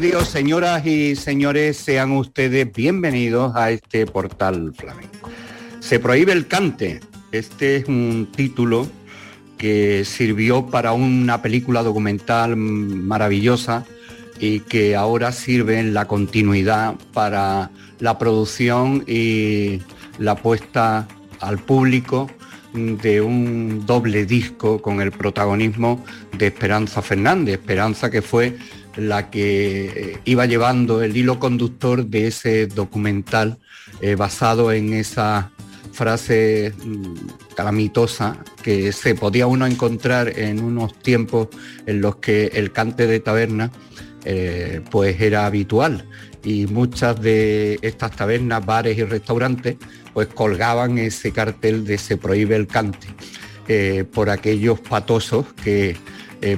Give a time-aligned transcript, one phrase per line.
[0.00, 5.28] Dios, señoras y señores, sean ustedes bienvenidos a este portal flamenco.
[5.80, 7.00] Se prohíbe el cante.
[7.30, 8.86] Este es un título
[9.58, 13.84] que sirvió para una película documental maravillosa
[14.40, 19.82] y que ahora sirve en la continuidad para la producción y
[20.18, 21.06] la puesta
[21.40, 22.30] al público
[22.72, 26.02] de un doble disco con el protagonismo
[26.38, 28.56] de Esperanza Fernández, Esperanza que fue
[28.96, 33.58] la que eh, iba llevando el hilo conductor de ese documental
[34.00, 35.50] eh, basado en esa
[35.92, 41.48] frase mm, calamitosa que se podía uno encontrar en unos tiempos
[41.86, 43.70] en los que el cante de taberna
[44.24, 46.06] eh, pues era habitual
[46.44, 49.76] y muchas de estas tabernas, bares y restaurantes
[50.12, 53.08] pues colgaban ese cartel de se prohíbe el cante
[54.12, 55.96] por aquellos patosos que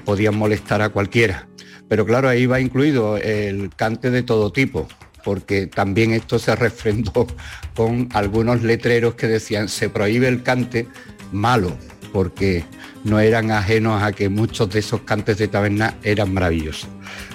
[0.05, 1.47] podían molestar a cualquiera.
[1.89, 4.89] Pero claro, ahí va incluido el cante de todo tipo,
[5.25, 7.27] porque también esto se refrendó
[7.75, 10.89] con algunos letreros que decían se prohíbe el cante
[11.33, 11.77] malo,
[12.13, 12.65] porque
[13.05, 16.89] no eran ajenos a que muchos de esos cantes de taberna eran maravillosos.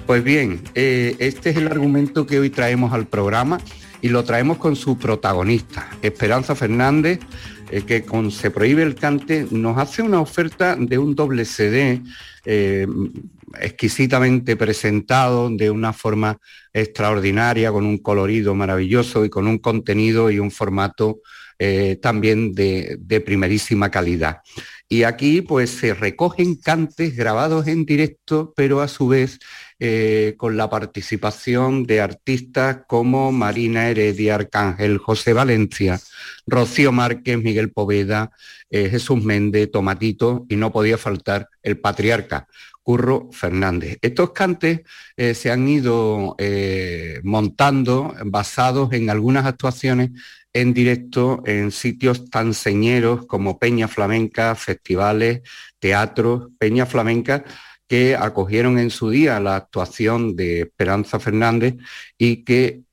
[0.06, 3.59] Pues bien, eh, este es el argumento que hoy traemos al programa
[4.02, 7.19] y lo traemos con su protagonista, Esperanza Fernández,
[7.72, 12.02] eh, que con Se prohíbe el cante nos hace una oferta de un doble CD
[12.45, 12.88] eh,
[13.59, 16.38] exquisitamente presentado de una forma
[16.73, 21.19] extraordinaria, con un colorido maravilloso y con un contenido y un formato
[21.62, 24.38] eh, también de, primerísima calidad.
[24.88, 29.40] Y aquí pues se recogen cantes grabados en directo, pero a su vez
[29.78, 36.00] eh, con la participación de artistas como Marina Heredia, Arcángel, José Valencia,
[36.47, 38.31] Rocío Márquez, Miguel Poveda,
[38.69, 42.47] eh, Jesús Méndez, Tomatito y no podía faltar el patriarca.
[42.84, 43.97] Curro Fernández.
[44.01, 44.81] Estos cantes
[45.16, 46.35] eh, se han ido
[47.23, 50.12] montando basados en algunas actuaciones
[50.53, 55.41] en directo en sitios tan señeros como Peña Flamenca, festivales,
[55.79, 57.44] teatros, Peña Flamenca
[57.90, 61.75] que acogieron en su día la actuación de Esperanza Fernández
[62.19, 62.84] y que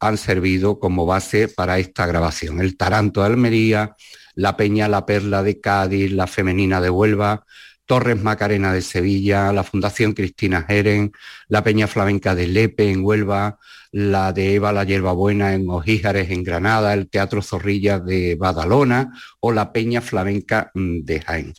[0.00, 2.58] han servido como base para esta grabación.
[2.60, 3.94] El Taranto de Almería,
[4.34, 7.44] la Peña La Perla de Cádiz, la Femenina de Huelva,
[7.90, 11.10] Torres Macarena de Sevilla, la Fundación Cristina Jeren,
[11.48, 13.58] la Peña Flamenca de Lepe en Huelva,
[13.90, 19.50] la de Eva la Buena en Ojíjares en Granada, el Teatro Zorrilla de Badalona o
[19.50, 21.52] la Peña Flamenca de Jaén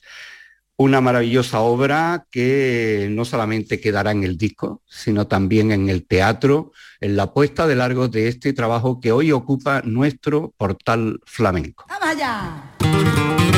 [0.78, 6.72] una maravillosa obra que no solamente quedará en el disco, sino también en el teatro,
[7.02, 11.86] en la puesta de largo de este trabajo que hoy ocupa nuestro portal flamenco.
[11.88, 13.51] ¡Vamos!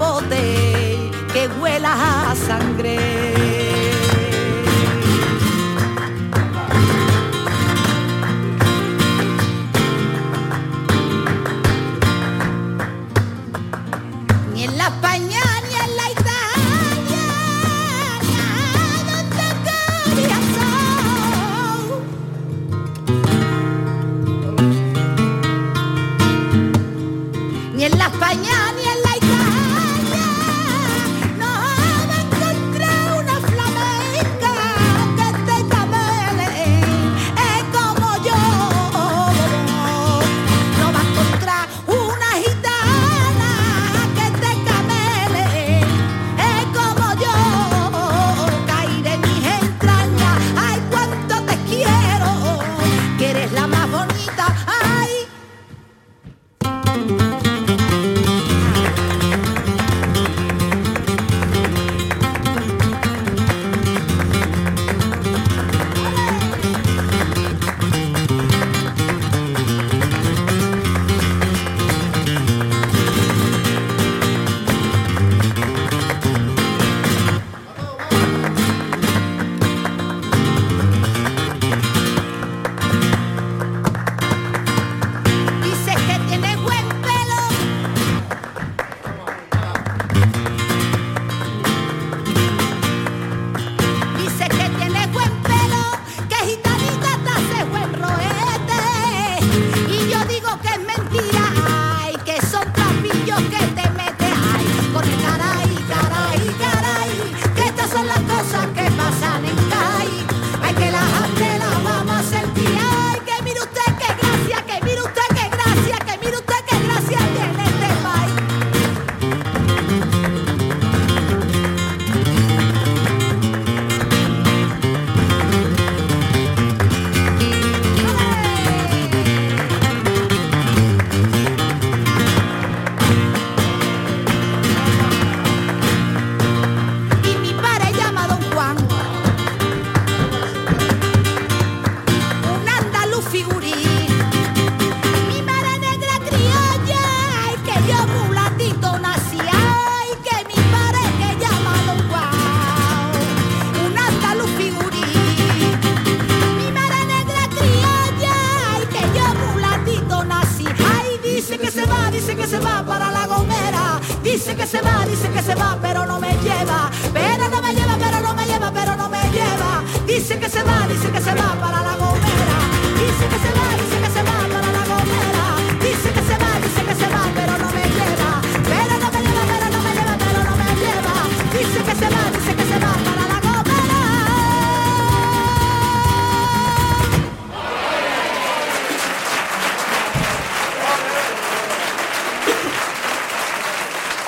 [0.00, 1.92] Capote que huela
[2.30, 2.69] a sangre.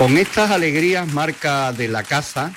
[0.02, 2.52] Con estas alegrías, marca de la casa,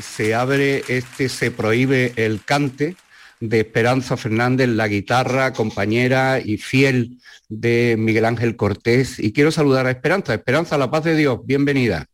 [0.00, 2.96] se abre este, se prohíbe el cante
[3.38, 7.18] de Esperanza Fernández, la guitarra, compañera y fiel
[7.50, 9.18] de Miguel Ángel Cortés.
[9.18, 10.32] Y quiero saludar a Esperanza.
[10.32, 12.06] Esperanza, la paz de Dios, bienvenida.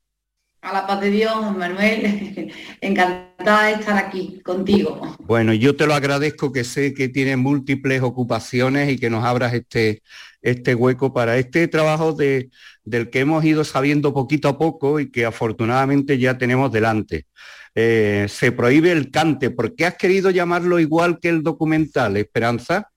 [0.63, 2.53] A la paz de Dios, Manuel.
[2.81, 5.17] Encantada de estar aquí contigo.
[5.19, 9.55] Bueno, yo te lo agradezco que sé que tienes múltiples ocupaciones y que nos abras
[9.55, 10.03] este,
[10.41, 12.51] este hueco para este trabajo de,
[12.85, 17.27] del que hemos ido sabiendo poquito a poco y que afortunadamente ya tenemos delante.
[17.75, 19.51] Eh, se prohíbe el cante.
[19.51, 22.89] ¿Por qué has querido llamarlo igual que el documental, Esperanza?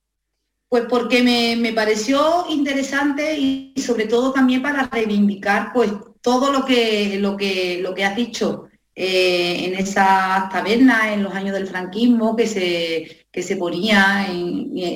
[0.70, 5.92] Pues porque me, pareció interesante y sobre todo también para reivindicar pues
[6.26, 11.36] todo lo que, lo que, lo que has dicho eh, en esas tabernas en los
[11.36, 14.22] años del franquismo que se, que se ponía.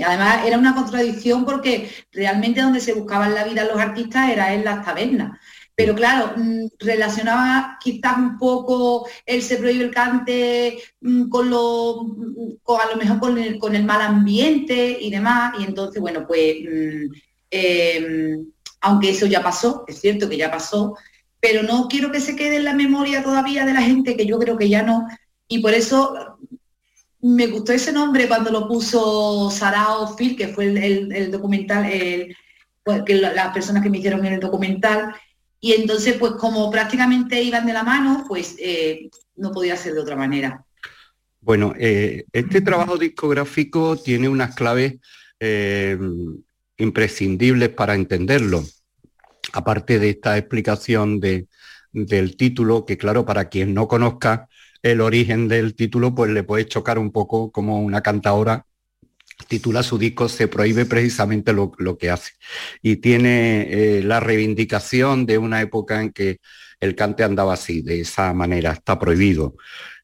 [0.06, 4.66] además era una contradicción porque realmente donde se buscaban la vida los artistas era en
[4.66, 5.38] las tabernas.
[5.76, 12.06] Pero claro, mm, relacionaba quizás un poco el se prohíbe el cante mm, con lo,
[12.06, 15.54] mm, a lo mejor con el, con el, mal ambiente y demás.
[15.60, 16.56] Y entonces, bueno, pues
[17.52, 20.96] em, aunque eso ya pasó, es cierto que ya pasó,
[21.40, 24.40] pero no quiero que se quede en la memoria todavía de la gente, que yo
[24.40, 25.08] creo que ya no.
[25.48, 26.38] Y por eso
[27.22, 31.90] me gustó ese nombre cuando lo puso Sarao Phil, que fue el, documental,
[32.84, 35.14] pues, que las personas que me hicieron en el documental.
[35.62, 40.02] Y entonces, pues como prácticamente iban de la mano, pues eh, no podía ser de
[40.02, 40.64] otra manera.
[41.42, 44.96] Bueno, eh, este trabajo discográfico tiene unas claves
[45.40, 45.98] eh,
[46.78, 48.64] imprescindibles para entenderlo
[49.54, 51.48] aparte de esta explicación de,
[51.92, 54.48] del título, que claro, para quien no conozca
[54.82, 58.66] el origen del título, pues le puede chocar un poco como una cantadora
[59.48, 62.34] titula su disco Se prohíbe precisamente lo, que hace.
[62.82, 66.40] Y tiene eh, la reivindicación de una época en que
[66.80, 69.56] el cante andaba así, de esa manera, está prohibido.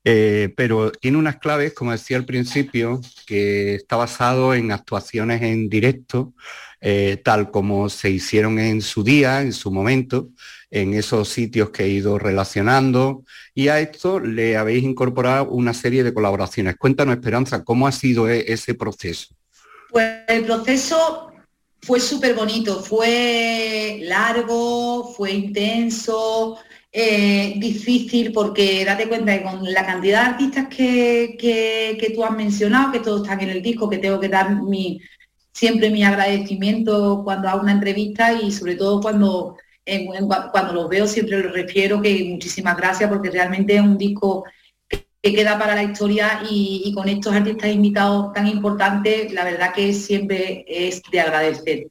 [0.03, 5.69] Eh, pero tiene unas claves, como decía al principio, que está basado en actuaciones en
[5.69, 6.33] directo,
[6.87, 10.29] eh, tal como se hicieron en su día, en su momento,
[10.69, 13.23] en esos sitios que he ido relacionando.
[13.55, 16.75] Y a esto le habéis incorporado una serie de colaboraciones.
[16.75, 19.33] Cuéntanos, Esperanza, ¿cómo ha sido e-, ese proceso?
[19.89, 21.31] Pues el proceso
[21.81, 26.59] fue súper bonito, fue largo, fue intenso,
[26.91, 32.31] eh, difícil porque date cuenta que con la cantidad de artistas que, que, tú has
[32.31, 35.01] mencionado, que todos están en el disco, que tengo que dar mi,
[35.55, 39.57] siempre mi agradecimiento cuando hago una entrevista y sobre todo cuando,
[40.51, 44.43] cuando los veo siempre les refiero que muchísimas gracias porque realmente es un disco
[44.87, 49.93] que, queda para la historia y, con estos artistas invitados tan importantes, la verdad que
[49.93, 51.87] siempre es de agradecer.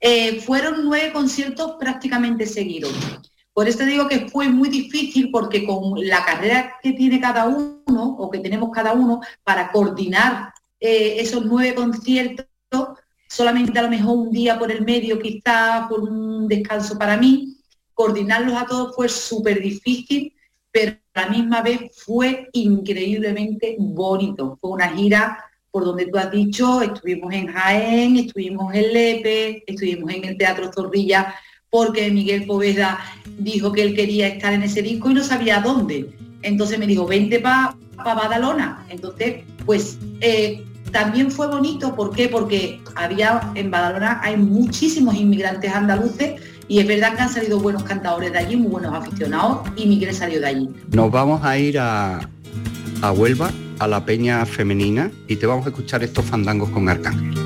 [0.00, 2.92] Eh, fueron nueve conciertos prácticamente seguidos.
[3.54, 8.16] Por eso digo que fue muy difícil porque con la carrera que tiene cada uno
[8.18, 12.46] o que tenemos cada uno para coordinar eh, esos nueve conciertos,
[13.34, 17.56] solamente a lo mejor un día por el medio, quizás por un descanso para mí,
[17.92, 20.32] coordinarlos a todos fue súper difícil,
[20.70, 24.56] pero a la misma vez fue increíblemente bonito.
[24.60, 30.12] Fue una gira por donde tú has dicho, estuvimos en Jaén, estuvimos en Lepe, estuvimos
[30.12, 31.34] en el Teatro Zorrilla
[31.70, 33.00] porque Miguel Poveda
[33.38, 36.14] dijo que él quería estar en ese disco y no sabía dónde.
[36.42, 38.86] Entonces me dijo, vente para pa Badalona.
[38.90, 40.64] Entonces, pues eh,
[40.94, 42.28] también fue bonito, ¿por qué?
[42.28, 47.82] Porque había en Badalona hay muchísimos inmigrantes andaluces y es verdad que han salido buenos
[47.82, 50.70] cantadores de allí, muy buenos aficionados y Miguel salió de allí.
[50.92, 52.20] Nos vamos a ir a,
[53.02, 57.43] a Huelva, a la Peña Femenina y te vamos a escuchar estos fandangos con Arcángel.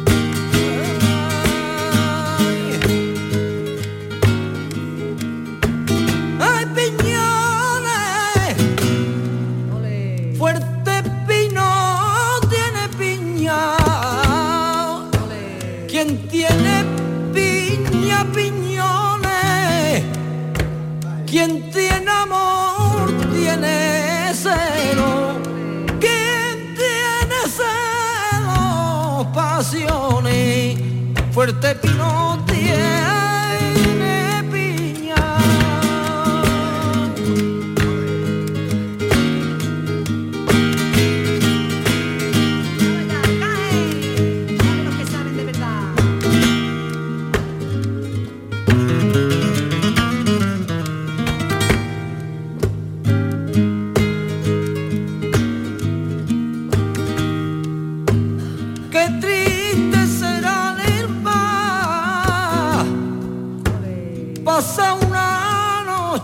[31.39, 32.48] Fuerte pino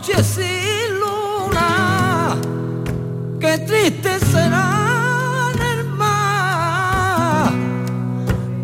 [0.06, 2.36] noche sin luna,
[3.40, 7.50] qué triste será el mar,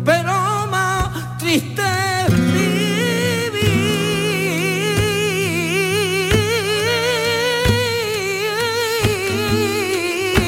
[0.05, 0.33] pero
[0.69, 1.81] más triste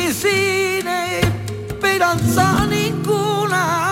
[0.05, 0.87] es sin
[1.67, 3.89] esperanza ninguna,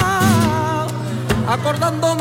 [1.48, 2.21] acordándome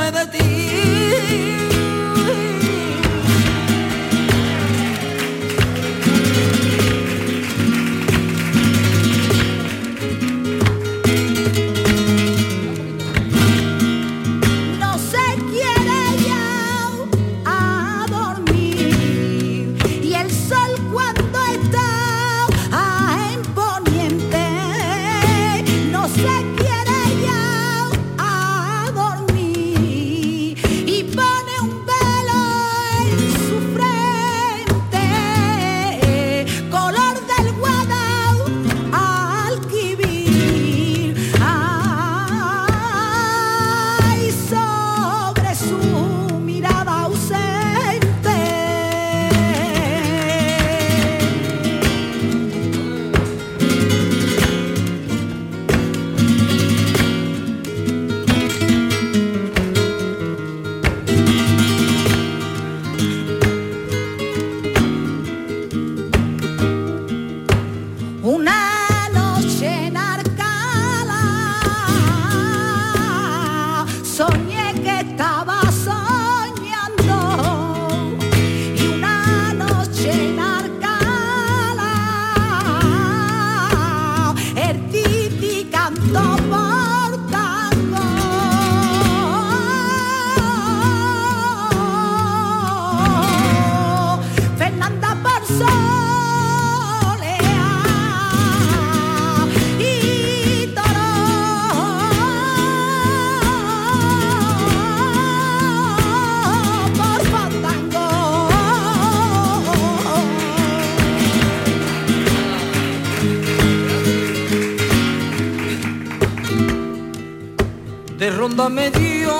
[118.51, 119.31] de ronda me dio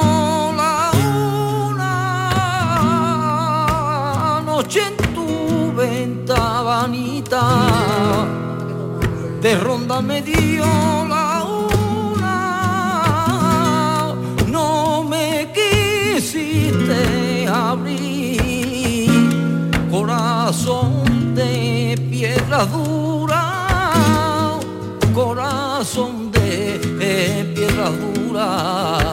[0.57, 0.91] la
[4.07, 7.43] una noche en tu ventavanita,
[9.43, 10.65] de ronda me dio
[11.09, 11.45] la
[12.15, 12.35] una,
[14.47, 19.11] no me quisiste abrir,
[19.91, 24.61] corazón de piedra dura,
[25.13, 26.20] corazón
[28.41, 29.10] piedra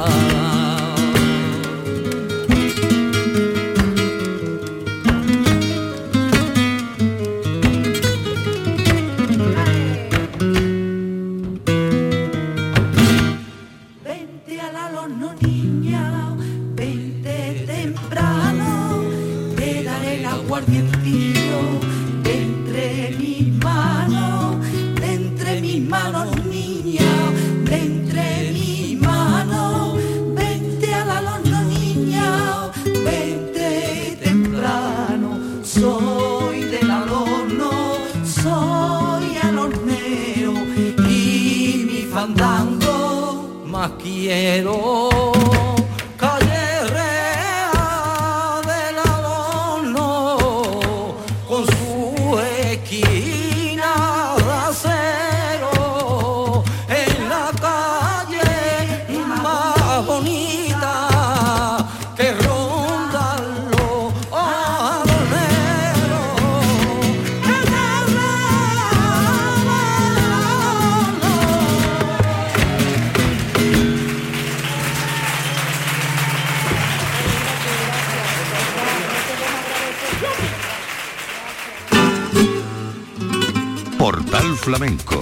[84.68, 85.18] Flamenco.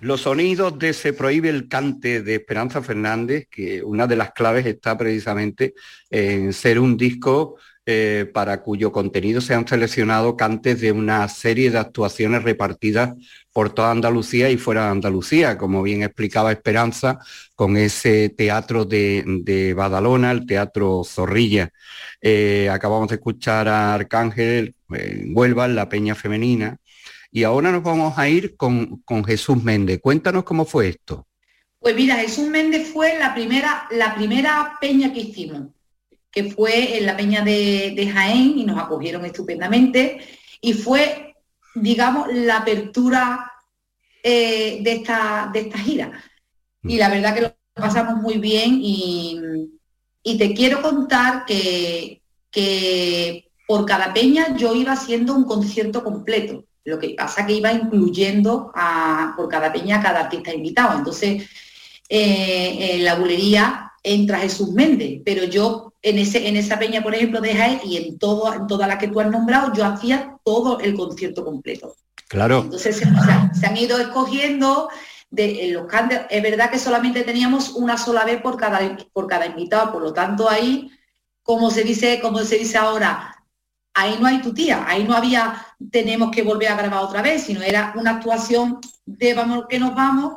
[0.00, 4.64] Los sonidos de Se prohíbe el cante de Esperanza Fernández, que una de las claves
[4.64, 5.74] está precisamente
[6.08, 11.70] en ser un disco eh, para cuyo contenido se han seleccionado cantes de una serie
[11.70, 13.12] de actuaciones repartidas
[13.52, 17.18] por toda Andalucía y fuera de Andalucía, como bien explicaba Esperanza,
[17.54, 21.68] con ese teatro de, Badalona, el Teatro Zorrilla.
[22.22, 26.78] Eh, acabamos de escuchar a Arcángel eh, en Huelva, en la Peña Femenina,
[27.32, 30.00] y ahora nos vamos a ir con, con Jesús Méndez.
[30.02, 31.26] Cuéntanos cómo fue esto.
[31.78, 35.68] Pues mira, Jesús Méndez fue la primera, la primera peña que hicimos,
[36.30, 40.20] que fue en la peña de, Jaén y nos acogieron estupendamente
[40.60, 41.34] y fue,
[41.74, 43.50] digamos, la apertura
[44.22, 46.22] eh, de, esta, de esta gira.
[46.82, 49.40] Y la verdad que lo pasamos muy bien y,
[50.22, 56.64] y te quiero contar que, que por cada peña yo iba haciendo un concierto completo.
[56.84, 60.98] Lo que pasa que iba incluyendo a, por cada peña a cada artista invitado.
[60.98, 61.48] Entonces,
[62.08, 67.14] eh, en la bulería entra Jesús Méndez, pero yo en, ese, en esa peña, por
[67.14, 70.36] ejemplo, de Jaén y en, todo, en todas las que tú has nombrado, yo hacía
[70.44, 71.94] todo el concierto completo.
[72.28, 72.60] Claro.
[72.60, 74.88] Entonces se, o sea, se han ido escogiendo
[75.30, 76.22] de en los cantes.
[76.30, 80.12] Es verdad que solamente teníamos una sola vez por cada, por cada invitado, por lo
[80.12, 80.90] tanto ahí,
[81.42, 83.39] como se dice, como se dice ahora,
[83.94, 87.42] ahí no hay tu tía, ahí no había tenemos que volver a grabar otra vez,
[87.44, 90.34] sino era una actuación de vamos que nos vamos,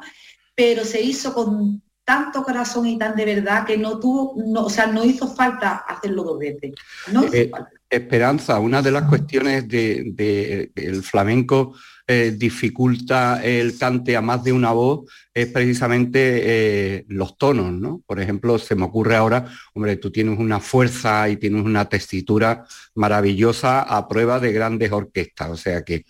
[0.55, 4.69] pero se hizo con tanto corazón y tan de verdad que no tuvo, no, o
[4.69, 6.73] sea, no hizo falta hacerlo dos veces.
[7.11, 7.69] No hizo Eh, falta.
[7.89, 14.43] Esperanza, una de las cuestiones de, de- el flamenco eh, dificulta el cante a más
[14.43, 18.01] de una voz es precisamente eh, los tonos, ¿no?
[18.05, 22.65] Por ejemplo, se me ocurre ahora, hombre, tú tienes una fuerza y tienes una tesitura
[22.95, 26.03] maravillosa a prueba de grandes orquestas, o sea que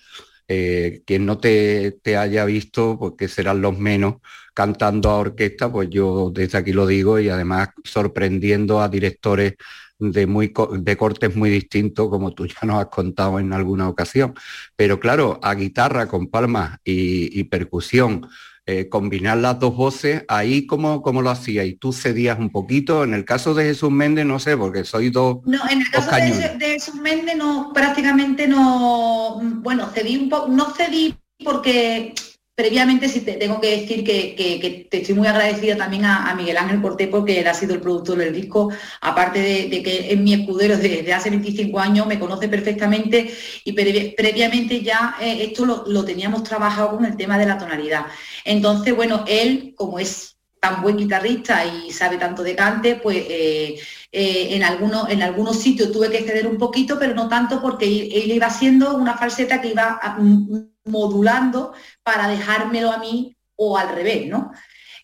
[0.48, 4.16] eh, quien no te, te haya visto, porque serán los menos
[4.54, 9.56] cantando a orquesta, pues yo desde aquí lo digo y además sorprendiendo a directores
[10.00, 14.34] de, muy, de cortes muy distintos, como tú ya nos has contado en alguna ocasión.
[14.76, 18.28] Pero claro, a guitarra con palmas y, y percusión,
[18.66, 23.04] eh, combinar las dos voces, ahí cómo, cómo lo hacías, y tú cedías un poquito.
[23.04, 26.10] En el caso de Jesús Méndez, no sé, porque soy dos, No, en el caso
[26.16, 32.14] de, de Jesús Méndez no, prácticamente no, bueno, cedí un poco, no cedí porque
[32.56, 36.58] previamente sí te tengo que decir que, que- te estoy muy agradecida también a, Miguel
[36.58, 38.70] Ángel Cortés porque él ha sido el productor del disco,
[39.02, 43.34] aparte de, que es mi escudero desde hace 25 años, me conoce perfectamente
[43.66, 48.06] y previ- previamente ya eh, esto lo, teníamos trabajado con el tema de la tonalidad.
[48.46, 53.76] Entonces, bueno, él, como es tan buen guitarrista y sabe tanto de cante, pues eh,
[54.12, 57.86] eh, en, algunos, en algunos sitios tuve que ceder un poquito, pero no tanto porque
[57.86, 63.78] él, iba haciendo una falseta que iba a- m- modulando para dejármelo a mí o
[63.78, 64.52] al revés, ¿no?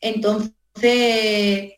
[0.02, 1.74] Entonces,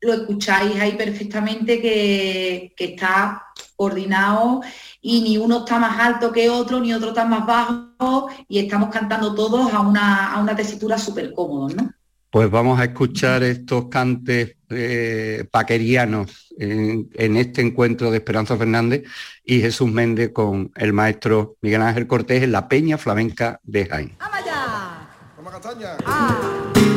[0.00, 4.62] lo escucháis ahí perfectamente que, que está coordinado
[5.00, 8.90] y ni uno está más alto que otro, ni otro está más bajo y estamos
[8.90, 11.92] cantando todos a una, a una tesitura súper cómodos, ¿no?
[12.32, 19.02] Pues vamos a escuchar estos cantes eh, paquerianos en, en, este encuentro de Esperanza Fernández
[19.44, 24.16] y Jesús Méndez con el maestro Miguel Ángel Cortés en la Peña Flamenca de Jaén.
[24.18, 25.10] ¡Vamos allá!
[25.36, 25.88] ¡Toma castaña!
[26.06, 26.91] ¡Ah!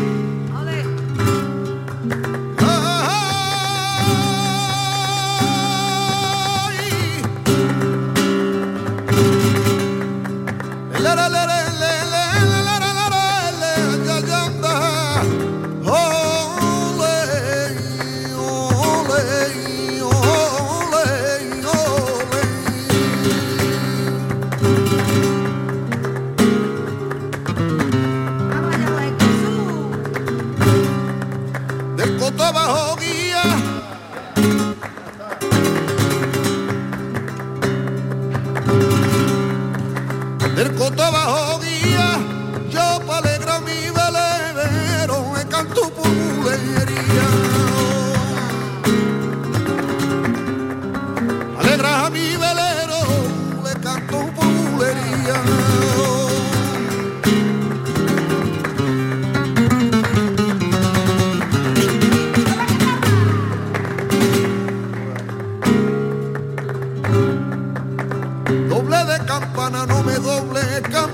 [70.66, 71.05] let go.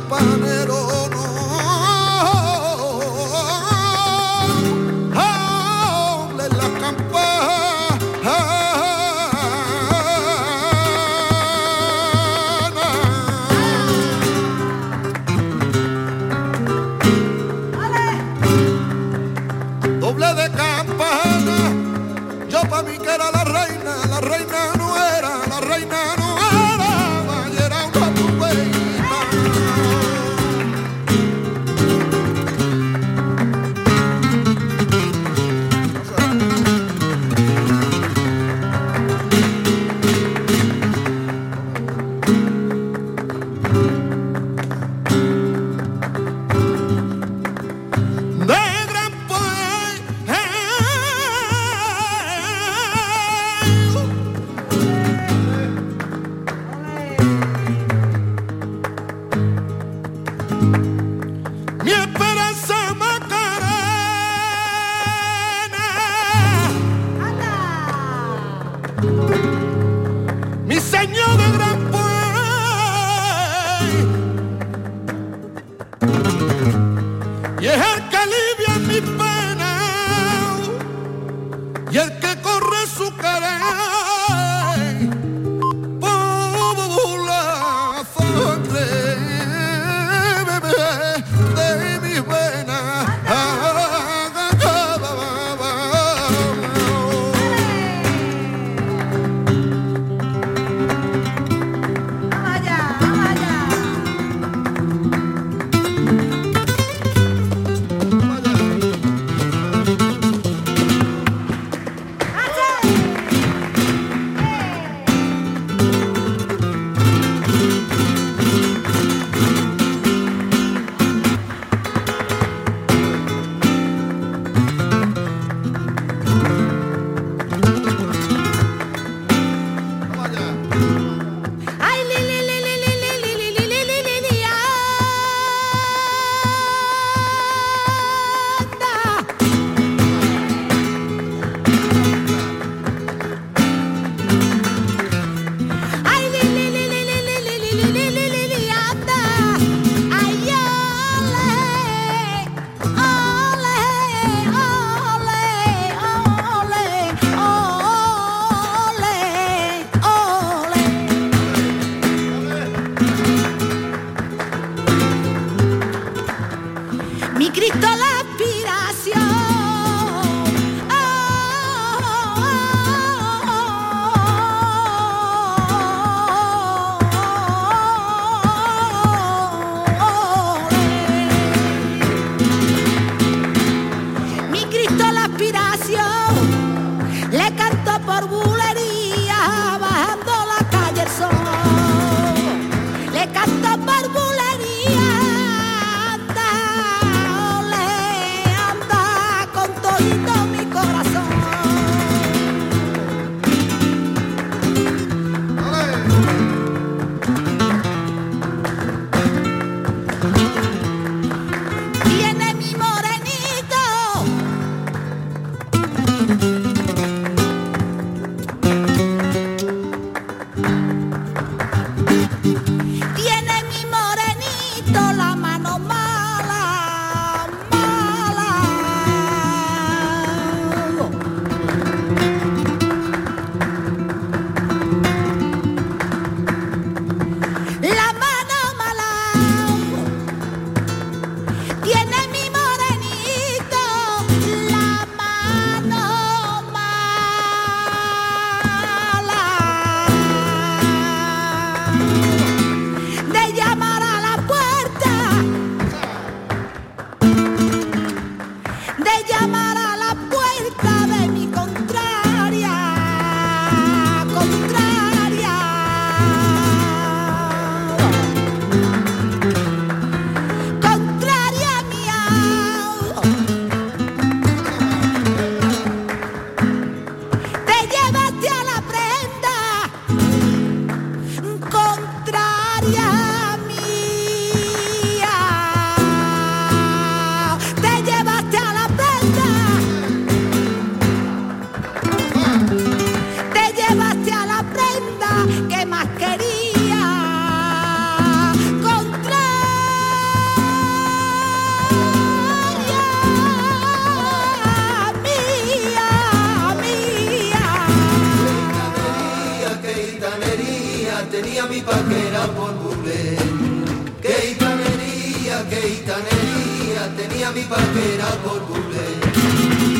[315.77, 319.07] Gitanería, tenía mi paquera por burlé.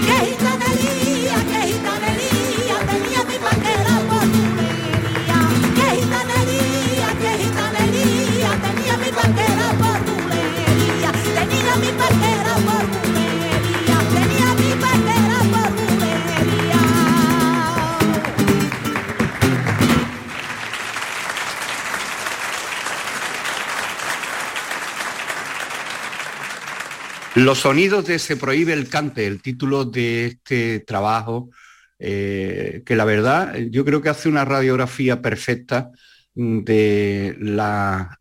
[0.05, 2.20] Qué gitanería, qué gitanería
[27.41, 31.49] Los sonidos de Se prohíbe el cante, el título de este trabajo,
[31.99, 35.91] eh, que la verdad yo creo que hace una radiografía perfecta
[36.35, 38.17] de la,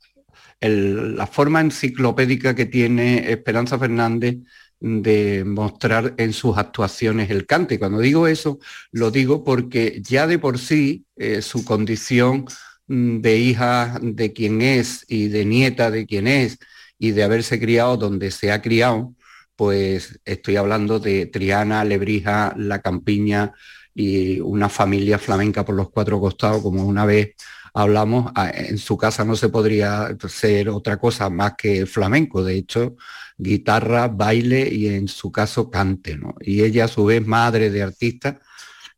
[0.61, 4.37] el- la forma enciclopédica que tiene Esperanza Fernández
[4.81, 7.79] de mostrar en sus actuaciones el cante.
[7.79, 8.59] Cuando digo eso,
[8.93, 12.47] lo digo porque ya de por sí eh, su condición
[12.87, 16.59] mm, de hija de quien es y de nieta de quien es
[17.01, 19.15] y de haberse criado donde se ha criado,
[19.57, 23.55] pues estoy hablando de Triana, Lebrija, La Campiña
[23.95, 27.35] y una familia flamenca por los cuatro costados, como una vez
[27.73, 32.97] hablamos, en su casa no se podría ser otra cosa más que flamenco, de hecho,
[33.39, 36.35] guitarra, baile y en su caso cante, ¿no?
[36.41, 38.41] Y ella a su vez madre de artista,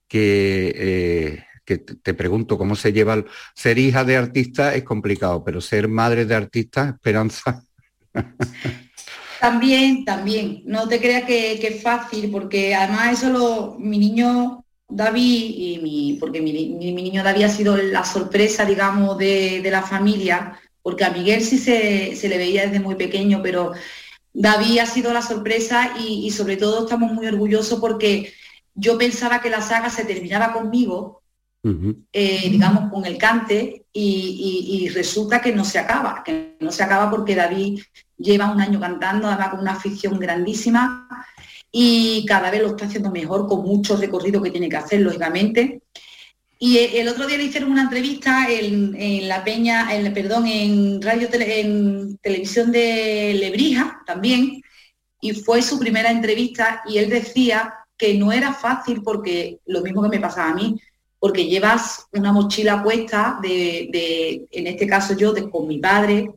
[0.09, 1.45] que, eh,
[2.03, 6.35] te pregunto cómo se lleva ser hija de artista es complicado, pero ser madre de
[6.35, 7.65] artista, Esperanza,
[9.39, 10.63] También, también.
[10.67, 16.17] No te creas que, es fácil, porque además eso lo, mi niño David y mi,
[16.21, 20.61] porque mi, mi- mi niño David ha sido la sorpresa, digamos, de, de la familia,
[20.83, 23.73] porque a Miguel sí se, se le veía desde muy pequeño, pero
[24.35, 28.33] David ha sido la sorpresa y, y sobre todo estamos muy orgullosos porque
[28.75, 31.22] yo pensaba que la saga se terminaba conmigo,
[32.13, 37.09] Eh, digamos, con el cante y, resulta que no se acaba, que no se acaba
[37.09, 37.81] porque David
[38.19, 41.09] lleva un año cantando, además con una afición grandísima
[41.71, 45.83] y cada vez lo está haciendo mejor con mucho recorrido que tiene que hacer, lógicamente.
[46.59, 50.47] Y e- el otro día le hicieron una entrevista en, en la Peña, en, perdón,
[50.47, 54.63] en radio, tele- en televisión de Lebrija también,
[55.21, 60.03] y fue su primera entrevista y él decía que no era fácil porque lo mismo
[60.03, 60.79] que me pasaba a mí,
[61.23, 66.29] porque llevas una mochila puesta de, en este caso yo, de, con mi padre,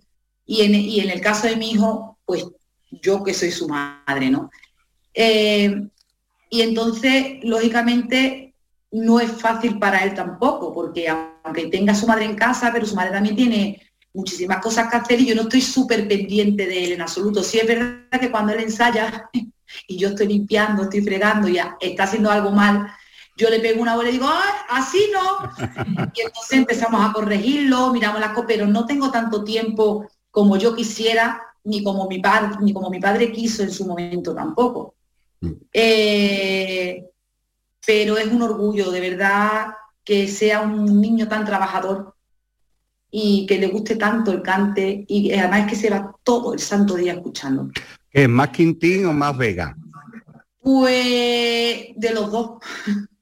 [0.46, 2.46] y en, el caso de mi hijo, pues
[2.92, 4.52] yo que soy su madre, ¿no?
[5.12, 5.76] Eh,
[6.52, 8.54] y entonces, lógicamente,
[8.92, 12.86] no es fácil para él tampoco, porque aunque tenga a su madre en casa, pero
[12.86, 13.82] su madre también tiene
[14.14, 17.42] muchísimas cosas que hacer y yo no estoy súper pendiente de él en absoluto.
[17.42, 19.32] Sí es verdad que cuando él ensaya
[19.88, 22.86] y yo estoy limpiando, estoy fregando y está haciendo algo mal,
[23.36, 25.50] yo le pego una bola y digo, ¡ay, así no!
[26.14, 30.76] Y entonces empezamos a corregirlo, miramos las cosas, pero no tengo tanto tiempo como yo
[30.76, 34.96] quisiera, ni como mi padre, ni como mi padre quiso en su momento tampoco.
[35.72, 37.04] Eh,
[37.86, 39.68] pero es un orgullo, de verdad,
[40.04, 42.16] que sea un niño tan trabajador
[43.12, 46.96] y que le guste tanto el cante y además que se va todo el santo
[46.96, 47.70] día escuchando.
[48.10, 49.76] ¿Qué es más Quintín o más Vega?
[50.66, 52.58] Pues de los dos,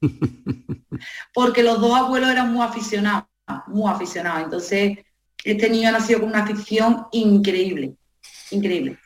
[1.34, 3.28] porque los dos abuelos eran muy aficionados,
[3.66, 4.44] muy aficionados.
[4.44, 4.98] Entonces,
[5.44, 7.96] este niño ha nacido con una afición increíble,
[8.50, 8.98] increíble.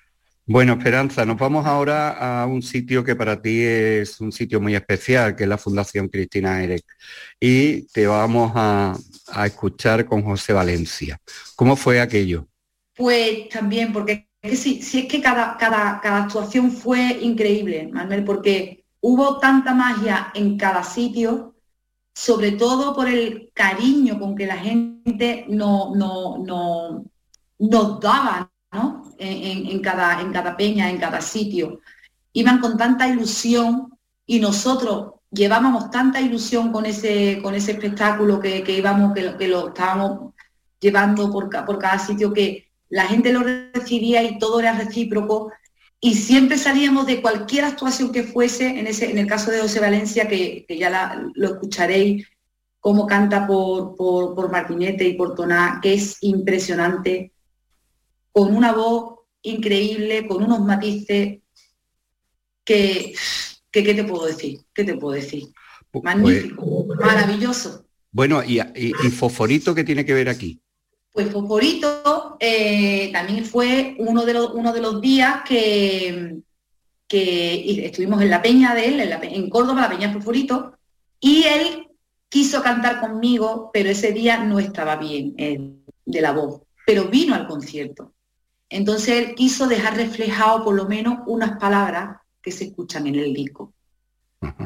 [0.47, 4.77] Bueno, Esperanza, nos vamos ahora a un sitio que para ti es un sitio muy
[4.77, 6.85] especial, que es la Fundación Cristina Erec.
[7.41, 8.97] Y te vamos a,
[9.33, 11.19] a escuchar con José Valencia.
[11.57, 12.47] ¿Cómo fue aquello?
[12.95, 18.85] Pues también, porque que sí, sí es que cada, cada, actuación fue increíble, Manuel, porque
[19.01, 21.55] hubo tanta magia en cada sitio,
[22.15, 27.05] sobre todo por el cariño con que la gente no, no, no,
[27.59, 29.15] nos daba ¿no?
[29.19, 31.81] en, cada, en cada peña, en cada sitio.
[32.33, 38.65] iban con tanta ilusión y nosotros llevábamos tanta ilusión con ese, con ese espectáculo que,
[38.67, 40.35] íbamos, que, que, lo estábamos
[40.81, 45.53] llevando por, por cada sitio, que la gente lo recibía y todo era recíproco
[46.01, 49.81] y siempre salíamos de cualquier actuación que fuese, en, ese, en el caso de José
[49.81, 52.27] Valencia, que, ya lo escucharéis,
[52.79, 57.33] cómo canta por, por, Martinete y por Toná, que es impresionante,
[58.31, 61.41] con una voz increíble, con unos matices
[62.65, 63.13] que,
[63.73, 64.61] ¿qué te puedo decir?
[64.73, 65.49] ¿Qué te puedo decir?
[66.01, 67.87] Magnífico, maravilloso.
[68.13, 70.61] Bueno, y, y, y Fosforito, ¿qué tiene que ver aquí?
[71.19, 76.37] Pues Fosforito eh, también fue uno de, los, uno de los días que,
[77.09, 80.79] que estuvimos en la peña de él, en, Córdoba, la peña Fosforito,
[81.19, 81.89] y él
[82.29, 85.35] quiso cantar conmigo, pero ese día no estaba bien
[86.05, 88.13] de la voz, pero vino al concierto.
[88.69, 93.35] Entonces él quiso dejar reflejado por lo menos unas palabras que se escuchan en el
[93.35, 93.73] disco.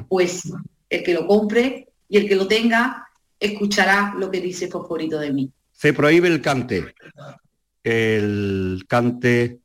[0.06, 0.52] Pues
[0.90, 3.08] el que lo compre y el que lo tenga
[3.40, 5.50] escuchará lo que dice Fosforito de mí.
[5.82, 6.94] Se prohíbe el cante.
[7.82, 9.62] El cante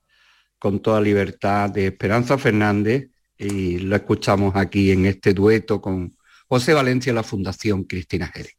[0.57, 6.74] con toda libertad de Esperanza Fernández y lo escuchamos aquí en este dueto con José
[6.74, 8.55] Valencia, la Fundación Cristina Jerez.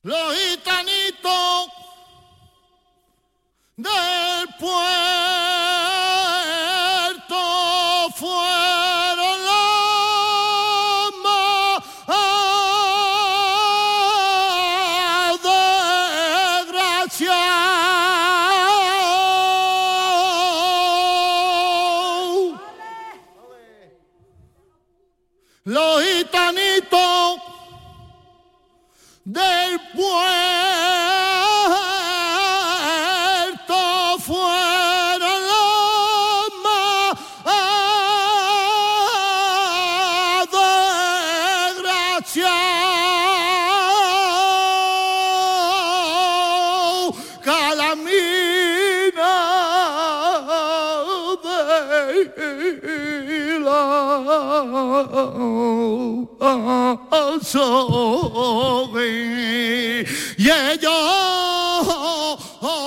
[60.37, 60.93] Y ellos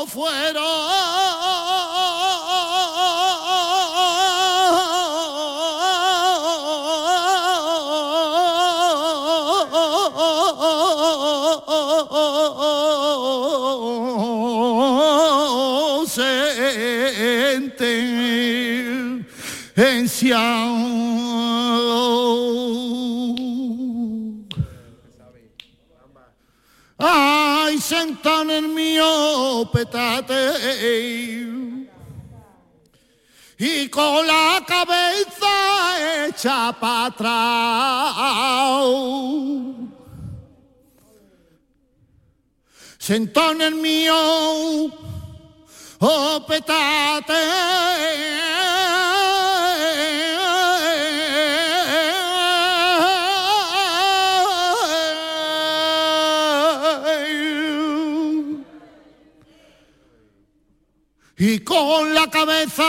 [0.08, 0.82] fueron
[16.08, 16.82] sentan
[29.86, 31.72] petate
[33.58, 38.16] y con la cabeza hecha para atrás.
[42.98, 44.16] Sentan en mío
[46.00, 47.34] oh petate
[61.44, 62.84] y con la cabeza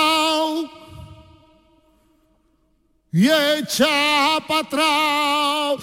[3.10, 5.82] y echa para atrás.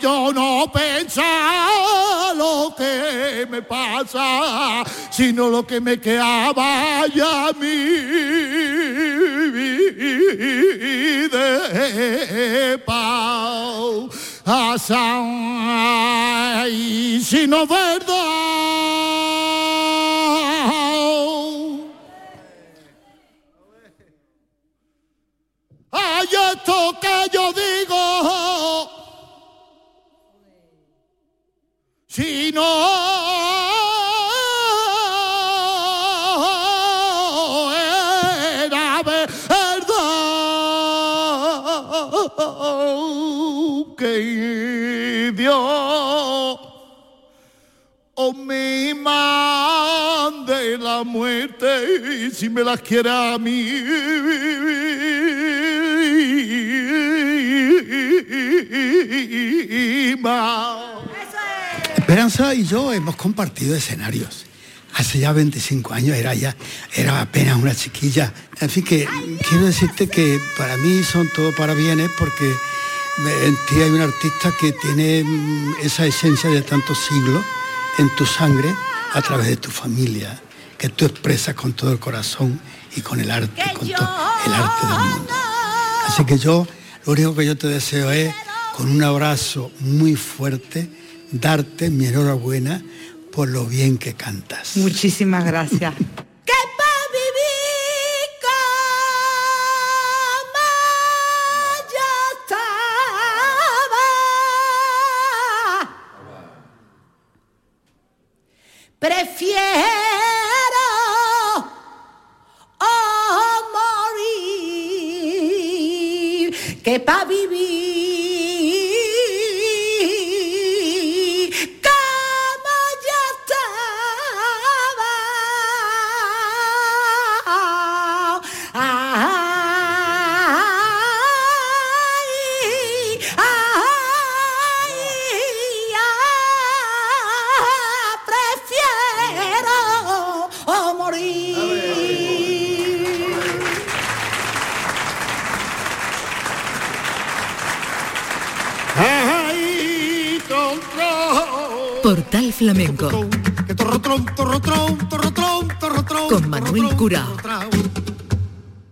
[0.00, 8.45] Yo no pensaba lo que me pasa, sino lo que me quedaba ya a mí
[11.68, 14.10] de pau
[16.70, 18.16] y si no verdad.
[25.90, 28.90] Hay esto que yo digo
[32.06, 32.95] si no
[48.44, 53.82] me mande la muerte si me la quiere a mí.
[61.96, 64.44] Esperanza y yo hemos compartido escenarios.
[64.94, 66.56] Hace ya 25 años era ya,
[66.94, 68.32] era apenas una chiquilla.
[68.60, 69.06] En fin, que
[69.48, 72.50] quiero decirte que para mí son todo para bienes porque
[73.44, 77.44] en ti hay un artista que tiene mm, esa esencia de tantos siglos
[77.98, 78.74] en tu sangre
[79.12, 80.40] a través de tu familia,
[80.78, 82.60] que tú expresas con todo el corazón
[82.96, 84.08] y con el arte, con todo
[84.46, 85.32] el arte del mundo.
[86.06, 86.66] Así que yo,
[87.04, 88.34] lo único que yo te deseo es,
[88.76, 90.90] con un abrazo muy fuerte,
[91.32, 92.82] darte mi enhorabuena
[93.32, 94.76] por lo bien que cantas.
[94.76, 95.94] Muchísimas gracias.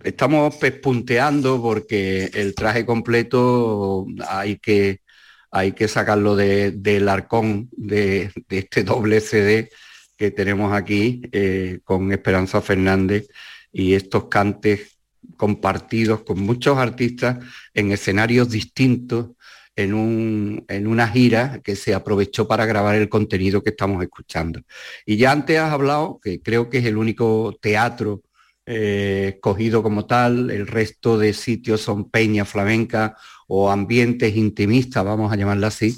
[0.03, 5.01] Estamos pespunteando porque el traje completo hay que,
[5.51, 9.69] hay que sacarlo de- del arcón de, de este doble CD
[10.17, 13.27] que tenemos aquí eh, con Esperanza Fernández
[13.73, 14.97] y estos cantes
[15.35, 17.43] compartidos con muchos artistas
[17.73, 19.31] en escenarios distintos
[19.75, 24.61] en, un- en una gira que se aprovechó para grabar el contenido que estamos escuchando.
[25.05, 28.21] Y ya antes has hablado, que creo que es el único teatro
[28.65, 33.15] eh, escogido como tal, el resto de sitios son peña flamenca
[33.47, 35.97] o ambientes intimistas, vamos a llamarla así,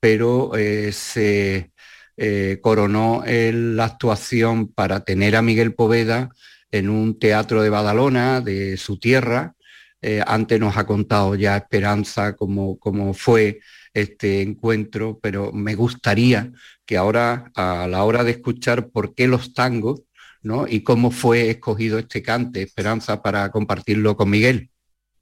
[0.00, 1.72] pero eh, se
[2.16, 6.30] eh, coronó la actuación para tener a Miguel Poveda
[6.70, 9.54] en un teatro de Badalona, de su tierra.
[10.00, 13.60] Eh, antes nos ha contado ya Esperanza cómo, cómo fue
[13.92, 16.52] este encuentro, pero me gustaría
[16.86, 20.02] que ahora, a la hora de escuchar por qué los tangos,
[20.42, 20.66] ¿no?
[20.68, 24.70] Y cómo fue escogido este cante, Esperanza, para compartirlo con Miguel.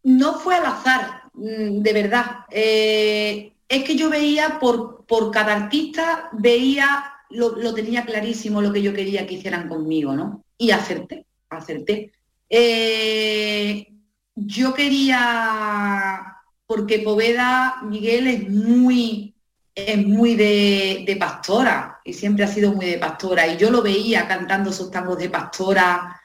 [0.03, 2.27] No fue al azar, mm, de verdad.
[2.51, 6.87] Eh, es que yo veía por, por cada artista, veía,
[7.31, 10.45] lo, lo tenía clarísimo lo que yo quería que hicieran conmigo, ¿no?
[10.59, 12.13] Y acerté, acerté.
[12.49, 13.96] Eh,
[14.37, 19.35] yo quería, porque Poveda, Miguel es muy,
[19.75, 24.29] es muy de, pastora, y siempre ha sido muy de pastora, y yo lo veía
[24.29, 26.21] cantando esos tangos de pastora,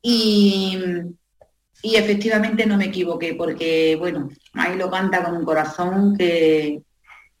[0.00, 0.78] y,
[1.82, 6.82] y efectivamente no me equivoqué, porque bueno, ahí lo canta con un corazón que,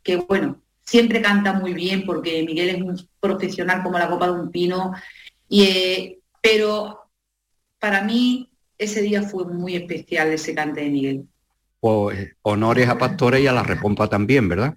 [0.02, 4.32] que bueno, siempre canta muy bien, porque Miguel es un profesional como la copa de
[4.32, 4.92] un pino,
[5.48, 7.10] y, eh, pero
[7.78, 8.49] para mí
[8.80, 11.28] ese día fue muy especial ese cante de Miguel.
[11.78, 14.74] Pues honores a Pastora y a la Repompa también, ¿verdad?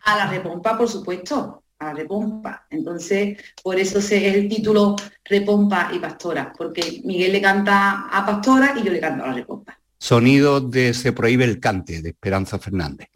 [0.00, 2.66] A la repompa, por supuesto, a la repompa.
[2.70, 4.94] Entonces, por eso es el título
[5.24, 9.34] Repompa y Pastora, porque Miguel le canta a Pastora y yo le canto a la
[9.34, 9.78] repompa.
[9.98, 13.08] Sonido de Se prohíbe el cante, de Esperanza Fernández.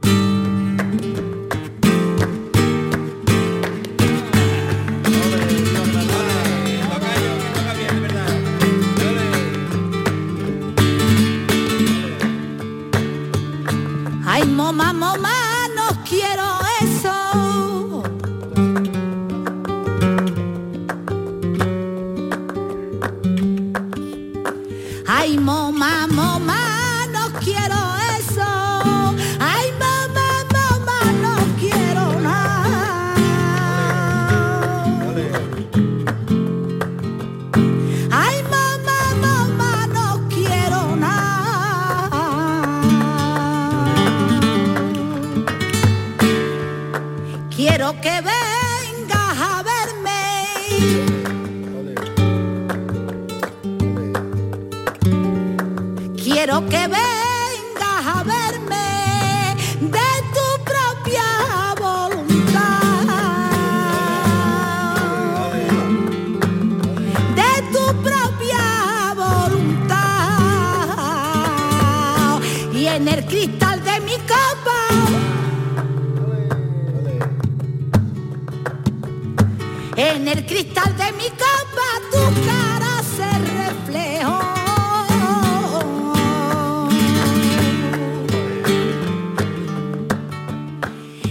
[15.00, 15.29] Mom.
[48.00, 48.39] Que vengas
[80.32, 84.38] el cristal de mi copa tu cara se reflejó.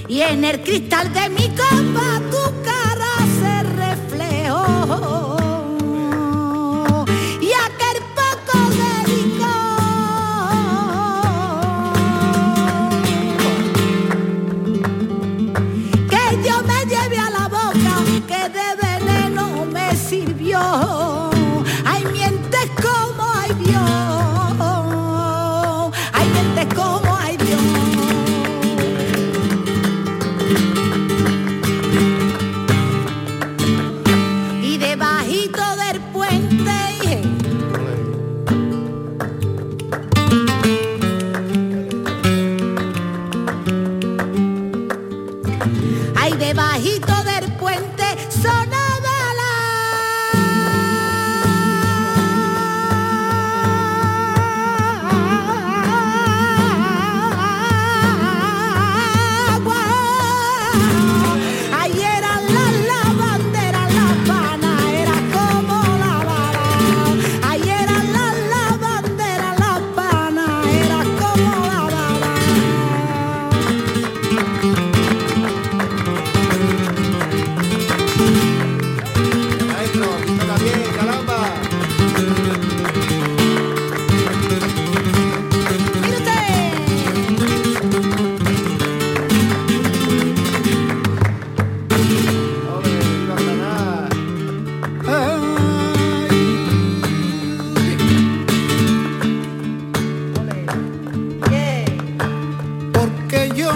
[0.08, 5.09] Y en el cristal de mi copa tu cara se reflejó.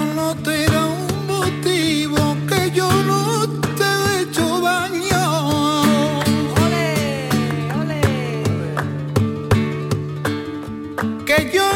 [0.05, 3.47] no te da un motivo que yo no
[3.77, 5.81] te he hecho daño.
[6.63, 7.29] Olé,
[7.79, 8.01] olé.
[11.25, 11.72] Que yo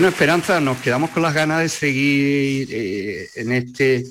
[0.00, 4.02] Bueno, Esperanza, nos quedamos con las ganas de seguir eh, en este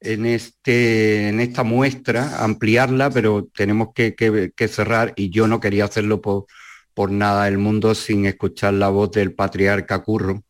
[0.00, 4.14] en este en esta muestra, ampliarla, pero tenemos que,
[4.70, 6.46] cerrar y yo no quería hacerlo por,
[6.94, 10.44] por nada del mundo sin escuchar la voz del patriarca Curro.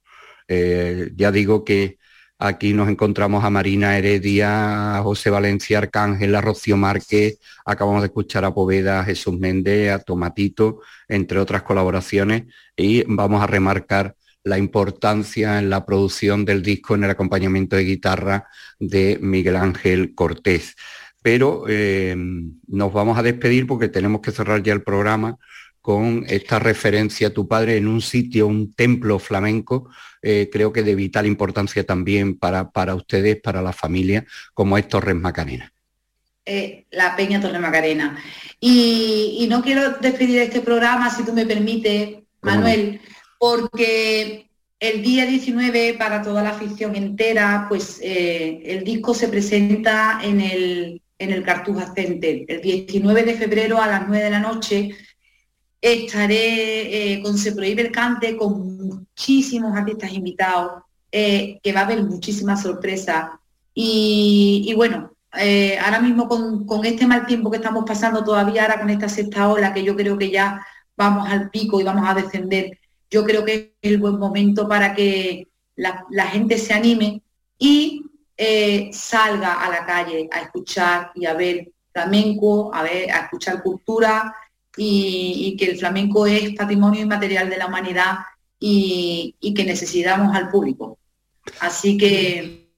[0.46, 1.98] Eh, ya digo que
[2.38, 8.06] aquí nos encontramos a Marina Heredia, a José Valencia Arcángel, a Rocío Márquez, acabamos de
[8.06, 12.44] escuchar a Poveda, a Jesús Méndez, a Tomatito, entre otras colaboraciones,
[12.76, 14.14] y vamos a remarcar
[14.48, 18.48] la importancia en la producción del disco, en el acompañamiento de guitarra
[18.80, 20.74] de Miguel Ángel Cortés.
[21.22, 22.16] Pero eh,
[22.66, 25.36] nos vamos a despedir porque tenemos que cerrar ya el programa
[25.80, 29.88] con esta referencia a tu padre en un sitio, un templo flamenco,
[30.22, 34.24] eh, creo que de vital importancia también para, para ustedes, para la familia,
[34.54, 35.72] como es Torres Macarena.
[36.44, 38.18] eh, la Peña Torre Macarena.
[38.60, 42.98] Y, y no quiero despedir este programa, si tú me permites, ¿Cómo no?
[43.38, 44.48] Porque
[44.80, 50.40] el día 19, para toda la afición entera, pues eh, el disco se presenta en
[50.40, 52.44] el, en el Cartuja Center.
[52.46, 54.90] El 19 de febrero a las 9 de la noche
[55.80, 61.84] estaré eh, con Se Prohíbe el Cante con muchísimos artistas invitados, eh, que va a
[61.84, 63.30] haber muchísimas sorpresas.
[63.74, 65.12] Y, y bueno,
[65.82, 69.48] ahora mismo con, con este mal tiempo que estamos pasando todavía, ahora con esta sexta
[69.48, 70.64] ola, que yo creo que ya
[70.96, 72.77] vamos al pico y vamos a descender,
[73.10, 77.22] yo creo que es el buen momento para que la, gente se anime
[77.58, 78.04] y
[78.36, 84.34] eh, salga a la calle a escuchar y a ver flamenco, a escuchar cultura
[84.76, 88.18] y, que el flamenco es patrimonio inmaterial de la humanidad
[88.60, 90.98] y, que necesitamos al público.
[91.60, 92.68] Así que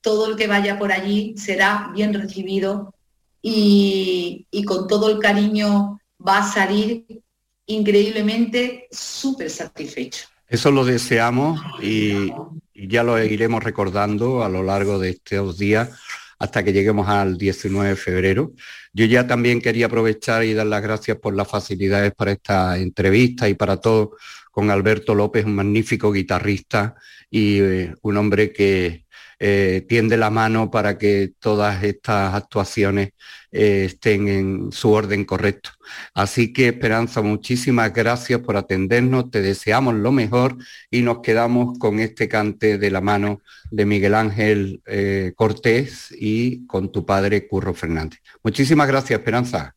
[0.00, 2.94] todo el que vaya por allí será bien recibido
[3.40, 7.22] y con todo el cariño va a salir
[7.66, 10.26] increíblemente súper satisfecho.
[10.48, 12.30] Eso lo deseamos y,
[12.74, 15.90] ya lo iremos recordando a lo largo de estos días
[16.38, 18.52] hasta que lleguemos al 19 de febrero.
[18.92, 23.48] Yo ya también quería aprovechar y dar las gracias por las facilidades para esta entrevista
[23.48, 24.16] y para todo
[24.50, 26.96] con Alberto López, un magnífico guitarrista
[27.30, 29.01] y eh, un hombre que
[29.44, 33.10] eh, tiende la mano para que todas estas actuaciones
[33.50, 35.70] eh, estén en su orden correcto.
[36.14, 40.58] Así que Esperanza, muchísimas gracias por atendernos, te deseamos lo mejor
[40.92, 46.64] y nos quedamos con este cante de la mano de Miguel Ángel eh, Cortés y
[46.68, 48.20] con tu padre Curro Fernández.
[48.44, 49.74] Muchísimas gracias, Esperanza.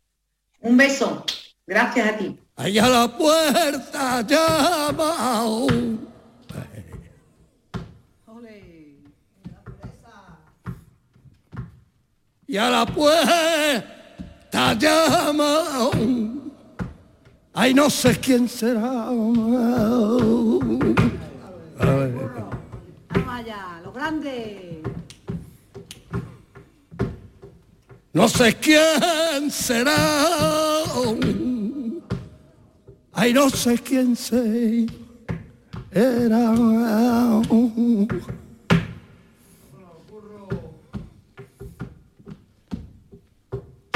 [0.59, 1.25] Un beso.
[1.65, 2.37] Gracias a ti.
[2.55, 5.47] Allá la puerta llama.
[12.47, 15.89] Y a la puerta llama.
[17.53, 19.09] Ay, no sé quién será.
[19.09, 20.03] Vamos
[23.29, 24.83] allá, lo grande.
[28.13, 29.95] No sé quién será.
[33.13, 34.95] Ay, no sé quién será.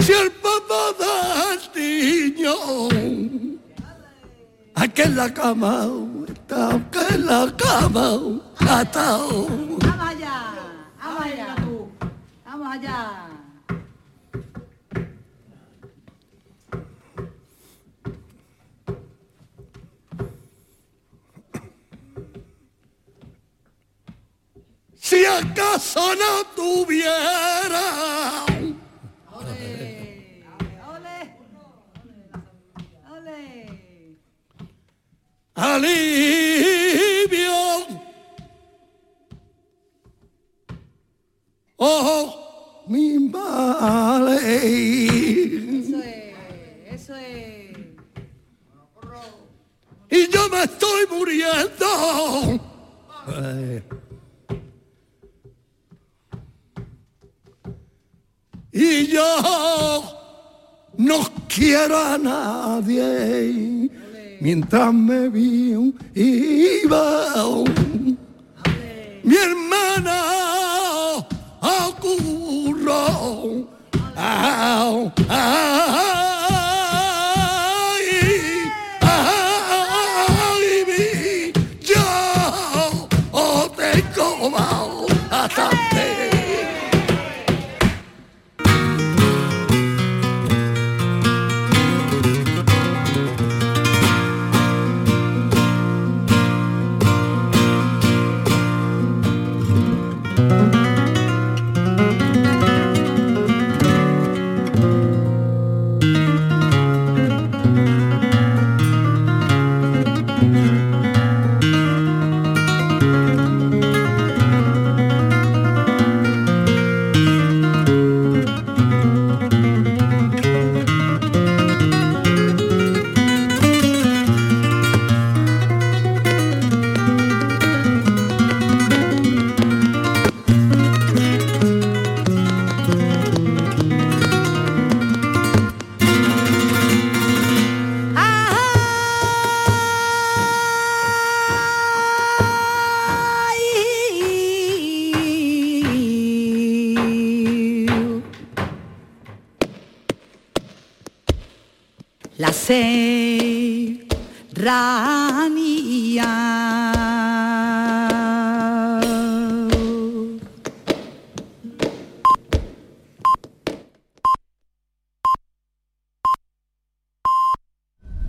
[0.10, 2.56] Si el papá del niño,
[4.74, 5.88] aquí en la cama,
[6.28, 9.46] está aquí en la cama, atado.
[9.46, 10.56] Vamos allá,
[11.00, 11.56] vamos allá.
[12.44, 13.28] Vamos allá.
[24.96, 28.50] Si acaso no tuviera
[35.60, 37.50] alivio.
[41.78, 44.36] Oh, mi vale.
[45.80, 46.34] Eso es,
[46.92, 47.78] eso es.
[50.10, 52.60] Y yo me estoy muriendo.
[53.28, 53.84] Ay.
[58.72, 60.04] Y yo
[60.98, 63.90] no quiero a nadie
[64.40, 67.64] mientras me vi iba
[69.24, 70.22] mi hermana
[71.62, 73.00] ocurrió